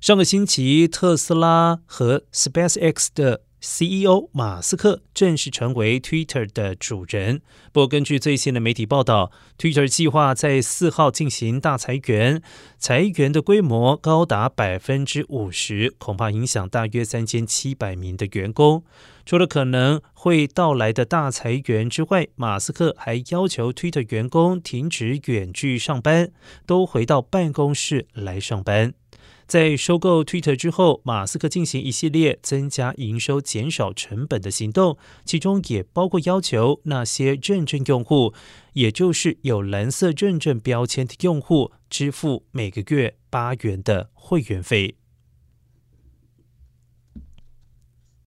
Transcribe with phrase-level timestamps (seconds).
[0.00, 7.42] 上个星期，特斯拉和 SpaceX 的 CEO 马斯克正式成为 Twitter 的主人。
[7.72, 12.40] 不过，根据最新的媒体报道，Twitter 计划在四号进行大裁员，
[12.78, 18.84] 裁员的规模高达百分之五十，恐怕影响大约三千七百名的员工。
[19.26, 26.30] 除了可能会到来的大裁员之外，马斯克还要求 Twitter 员工停止远距上班，
[26.64, 28.94] 都回到办公室来上班。
[29.48, 38.34] 在收购 Twitter 之后，马斯克进行一系列增加营收、减少成本的行动，其中也包括要求那些认证用户，
[38.74, 44.96] 也就是有蓝色认证标签的用户，支付每个月八元的会员费。